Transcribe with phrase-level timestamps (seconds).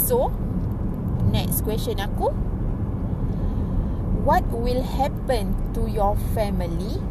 [0.00, 0.32] So,
[1.28, 2.32] next question aku.
[4.24, 7.04] What will happen to your family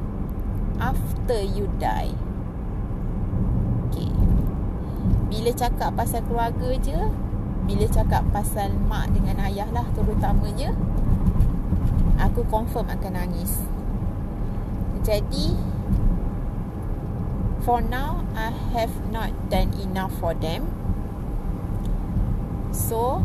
[0.82, 2.18] after you die?
[3.88, 4.10] Okay.
[5.30, 6.98] Bila cakap pasal keluarga je,
[7.70, 10.74] bila cakap pasal mak dengan ayah lah terutamanya,
[12.18, 13.62] aku confirm akan nangis.
[15.06, 15.54] Jadi,
[17.62, 20.66] for now, I have not done enough for them.
[22.90, 23.22] So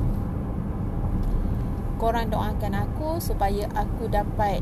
[1.96, 4.61] Korang doakan aku Supaya aku dapat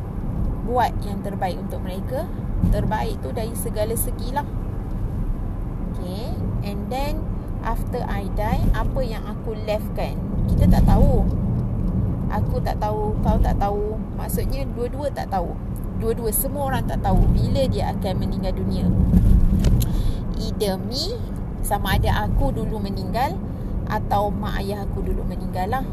[0.62, 2.30] Buat yang terbaik untuk mereka.
[2.70, 4.47] Terbaik tu dari segala segi lah.
[5.91, 6.30] Okay
[6.62, 7.19] And then
[7.66, 10.15] After I die Apa yang aku left kan
[10.47, 11.27] Kita tak tahu.
[12.30, 13.98] Aku tak tahu Kau tak tahu.
[14.14, 15.50] Maksudnya dua-dua tak tahu.
[15.98, 18.87] Dua-dua Semua orang tak tahu Bila dia akan meninggal dunia.
[20.39, 21.19] Either me
[21.66, 23.34] Sama ada aku dulu meninggal
[23.92, 25.84] atau mak ayah aku dulu meninggal lah.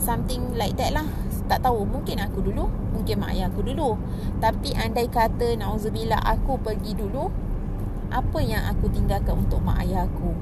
[0.00, 1.04] Something like that lah.
[1.44, 4.00] Tak tahu Mungkin aku dulu Mungkin mak ayah aku dulu.
[4.40, 7.28] Tapi andai kata Nauzubillah aku pergi dulu
[8.08, 10.32] Apa yang aku tinggalkan untuk mak ayah aku?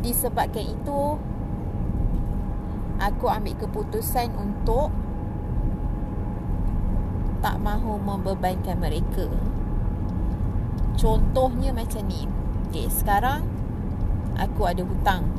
[0.00, 1.02] Disebabkan itu
[2.98, 4.88] Aku ambil keputusan untuk
[7.44, 9.28] Tak mahu membebankan mereka
[10.94, 12.26] Contohnya macam ni.
[12.70, 13.46] Okay sekarang
[14.34, 15.30] Aku ada hutang.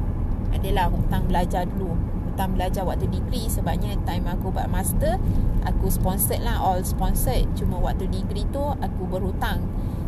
[0.55, 1.95] Adalah hutang belajar dulu.
[2.31, 5.19] Hutang belajar waktu degree Sebabnya time aku buat master
[5.67, 7.47] Aku sponsored lah All sponsored.
[7.59, 9.63] Cuma waktu degree tu Aku berhutang.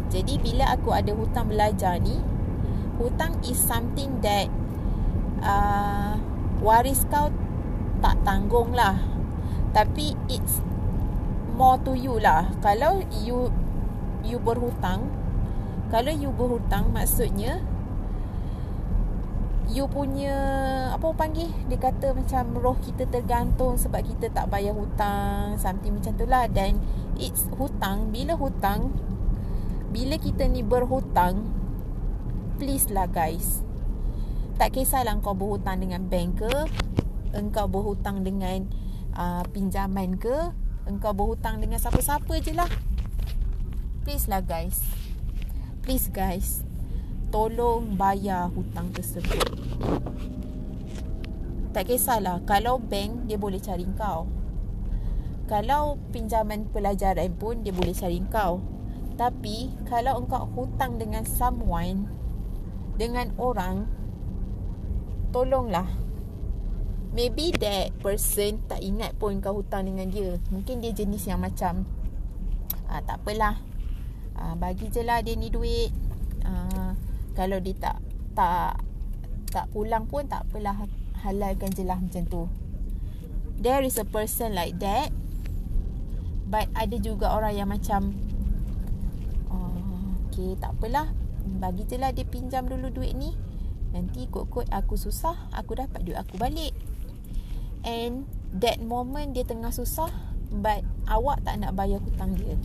[0.07, 2.15] Jadi bila aku ada hutang belajar ni
[2.95, 4.47] Hutang is something that
[5.43, 6.15] uh,
[6.63, 7.27] Waris kau
[7.99, 9.03] Tak tanggung lah.
[9.75, 10.63] Tapi it's
[11.57, 12.55] More to you lah.
[12.63, 13.51] Kalau you
[14.23, 15.26] You berhutang
[15.87, 17.63] kalau you berhutang maksudnya
[19.71, 20.35] you punya
[20.95, 21.49] apa orang panggil?
[21.67, 26.47] Dia kata macam roh kita tergantung sebab kita tak bayar hutang something macam tu lah.
[26.47, 26.79] Dan
[27.19, 28.11] it's hutang.
[28.11, 28.95] Bila hutang
[29.91, 31.51] bila kita ni berhutang
[32.59, 33.63] please lah guys.
[34.57, 36.53] Tak kisahlah kau berhutang dengan bank ke
[37.35, 38.65] engkau berhutang dengan
[39.13, 40.51] uh, pinjaman ke
[40.89, 42.71] engkau berhutang dengan siapa-siapa je lah.
[44.07, 44.96] Please lah guys
[45.87, 46.67] please guys
[47.31, 49.39] tolong bayar hutang tersebut.
[51.71, 54.27] Tak kisahlah kalau bank dia boleh cari kau.
[55.47, 58.59] Kalau pinjaman pelajaran pun dia boleh cari kau.
[59.15, 62.11] Tapi kalau engkau hutang dengan someone
[62.99, 63.87] dengan orang
[65.31, 65.87] tolonglah.
[67.15, 70.35] Maybe that person tak ingat pun kau hutang dengan dia.
[70.51, 71.87] Mungkin dia jenis yang macam
[72.91, 73.76] ah, tak apalah
[74.37, 75.91] uh, bagi je lah dia ni duit.
[76.45, 76.93] Uh,
[77.33, 77.97] kalau dia tak
[78.37, 78.79] tak
[79.49, 80.85] tak pulang pun tak apalah
[81.25, 82.43] halalkan je lah macam tu.
[83.57, 85.09] There is a person like that
[86.47, 88.13] but ada juga orang yang macam
[89.49, 91.09] uh, okay tak apalah.
[91.47, 93.33] Bagi je lah dia pinjam dulu duit ni.
[93.95, 96.75] Nanti kot-kot aku susah aku dapat duit aku balik.
[97.87, 100.11] And that moment dia tengah susah
[100.51, 102.55] but awak tak nak bayar hutang dia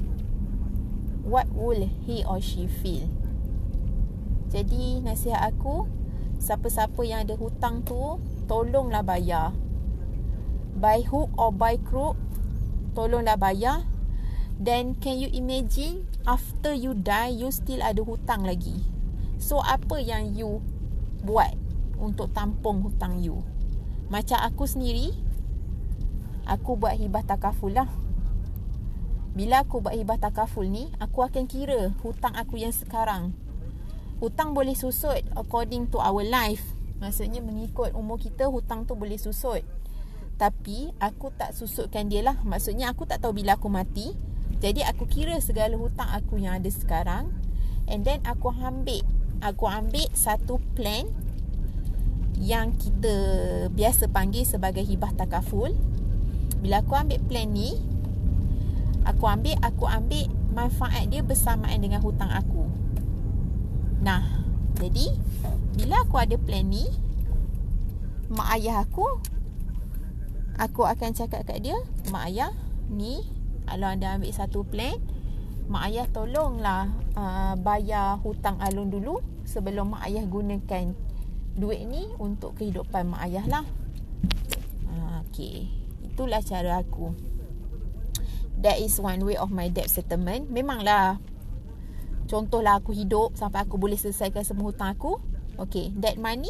[1.23, 3.07] what will he or she feel?
[4.53, 5.89] Jadi nasihat aku
[6.37, 9.57] siapa-siapa yang ada hutang tu tolonglah bayar.
[10.77, 12.19] By hook or by crook
[12.93, 13.87] tolonglah bayar.
[14.63, 18.85] Then can you imagine after you die you still ada hutang lagi?
[19.41, 20.61] So apa yang you
[21.25, 21.57] buat
[21.97, 23.41] untuk tampung hutang you?
[24.13, 25.17] Macam aku sendiri
[26.45, 27.89] aku buat hibah takaful lah
[29.33, 33.33] bila aku buat hibah takaful ni Aku akan kira hutang aku yang sekarang.
[34.21, 36.61] Hutang boleh susut According to our life.
[37.01, 39.65] Maksudnya mengikut umur kita Hutang tu boleh susut.
[40.37, 42.37] Tapi aku tak susutkan dia lah.
[42.45, 44.13] Maksudnya aku tak tahu bila aku mati.
[44.61, 47.33] Jadi aku kira segala hutang aku yang ada sekarang.
[47.89, 49.03] And then aku ambil
[49.43, 51.11] Aku ambil satu plan
[52.39, 53.15] Yang kita
[53.75, 55.73] biasa panggil sebagai hibah takaful.
[56.63, 57.92] Bila aku ambil plan ni
[59.07, 62.69] Aku ambil Aku ambil Manfaat dia bersamaan dengan hutang aku.
[64.03, 64.43] Nah
[64.79, 65.15] Jadi
[65.79, 66.85] Bila aku ada plan ni
[68.33, 69.07] Mak ayah aku
[70.59, 71.79] Aku akan cakap kat dia
[72.11, 72.53] Mak ayah
[72.91, 73.25] Ni
[73.65, 74.99] Kalau anda ambil satu plan
[75.71, 80.93] Mak ayah tolonglah uh, Bayar hutang Alun dulu Sebelum mak ayah gunakan
[81.57, 83.65] Duit ni Untuk kehidupan mak ayah lah.
[84.91, 85.71] Uh, Okay
[86.05, 87.32] Itulah cara aku
[88.63, 90.49] that is one way of my debt settlement.
[90.49, 91.19] Memanglah
[92.31, 95.21] contohlah aku hidup sampai aku boleh selesaikan semua hutang aku
[95.61, 96.49] okay that money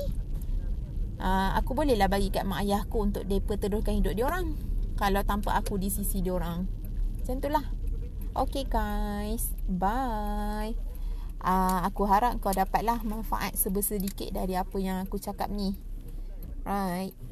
[1.18, 4.54] uh, aku bolehlah bagi kat mak ayah aku untuk mereka teruskan hidup dia orang.
[4.94, 6.68] Kalau tanpa aku di sisi dia orang.
[7.18, 7.64] Macam itulah
[8.36, 9.50] okay guys.
[9.66, 10.76] Bye.
[11.42, 15.74] Uh, aku harap kau dapatlah manfaat sebesedikit dari apa yang aku cakap ni.
[16.62, 17.31] Right